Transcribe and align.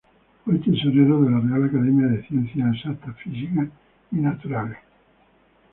Fue 0.43 0.57
tesorero 0.57 1.21
de 1.21 1.29
la 1.29 1.39
Real 1.41 1.65
Academia 1.69 2.07
de 2.07 2.25
Ciencias 2.27 2.75
Exactas, 2.75 3.15
Físicas 3.17 3.67
y 4.11 4.15
Naturales. 4.15 4.79